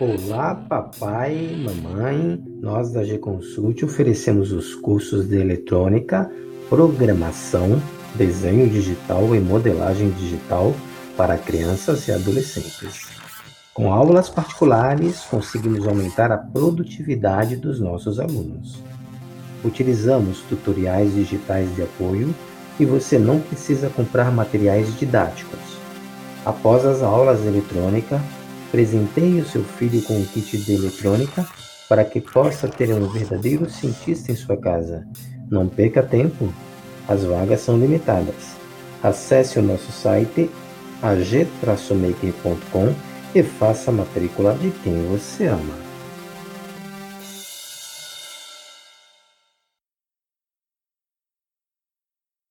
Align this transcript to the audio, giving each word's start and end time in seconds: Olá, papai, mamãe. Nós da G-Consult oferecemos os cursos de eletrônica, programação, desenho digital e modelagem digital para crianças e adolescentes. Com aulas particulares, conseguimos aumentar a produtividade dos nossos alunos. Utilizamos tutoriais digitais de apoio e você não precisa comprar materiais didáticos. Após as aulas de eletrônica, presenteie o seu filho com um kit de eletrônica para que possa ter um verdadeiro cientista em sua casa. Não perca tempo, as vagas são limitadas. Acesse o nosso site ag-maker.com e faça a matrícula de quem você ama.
Olá, 0.00 0.54
papai, 0.54 1.56
mamãe. 1.56 2.42
Nós 2.60 2.92
da 2.92 3.04
G-Consult 3.04 3.84
oferecemos 3.84 4.52
os 4.52 4.74
cursos 4.74 5.28
de 5.28 5.36
eletrônica, 5.36 6.30
programação, 6.68 7.80
desenho 8.14 8.68
digital 8.68 9.34
e 9.34 9.40
modelagem 9.40 10.10
digital 10.10 10.74
para 11.16 11.38
crianças 11.38 12.08
e 12.08 12.12
adolescentes. 12.12 13.08
Com 13.72 13.92
aulas 13.92 14.28
particulares, 14.28 15.20
conseguimos 15.22 15.86
aumentar 15.86 16.30
a 16.30 16.38
produtividade 16.38 17.56
dos 17.56 17.80
nossos 17.80 18.20
alunos. 18.20 18.82
Utilizamos 19.64 20.40
tutoriais 20.42 21.14
digitais 21.14 21.74
de 21.74 21.82
apoio 21.82 22.34
e 22.78 22.84
você 22.84 23.18
não 23.18 23.40
precisa 23.40 23.88
comprar 23.88 24.30
materiais 24.30 24.96
didáticos. 24.98 25.63
Após 26.44 26.84
as 26.84 27.02
aulas 27.02 27.40
de 27.40 27.48
eletrônica, 27.48 28.20
presenteie 28.70 29.40
o 29.40 29.46
seu 29.46 29.64
filho 29.64 30.02
com 30.02 30.14
um 30.14 30.24
kit 30.24 30.58
de 30.58 30.74
eletrônica 30.74 31.46
para 31.88 32.04
que 32.04 32.20
possa 32.20 32.68
ter 32.68 32.92
um 32.92 33.08
verdadeiro 33.08 33.70
cientista 33.70 34.32
em 34.32 34.36
sua 34.36 34.56
casa. 34.56 35.06
Não 35.50 35.68
perca 35.68 36.02
tempo, 36.02 36.52
as 37.08 37.24
vagas 37.24 37.60
são 37.60 37.78
limitadas. 37.78 38.56
Acesse 39.02 39.58
o 39.58 39.62
nosso 39.62 39.90
site 39.92 40.50
ag-maker.com 41.02 42.94
e 43.34 43.42
faça 43.42 43.90
a 43.90 43.94
matrícula 43.94 44.54
de 44.54 44.70
quem 44.82 45.06
você 45.06 45.46
ama. 45.46 45.93